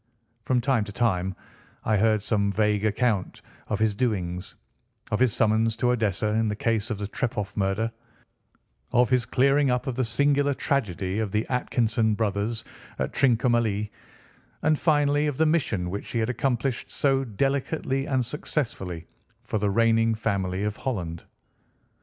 [0.45, 1.35] From time to time
[1.85, 4.55] I heard some vague account of his doings:
[5.11, 7.91] of his summons to Odessa in the case of the Trepoff murder,
[8.91, 12.65] of his clearing up of the singular tragedy of the Atkinson brothers
[12.97, 13.91] at Trincomalee,
[14.63, 19.05] and finally of the mission which he had accomplished so delicately and successfully
[19.43, 21.25] for the reigning family of Holland.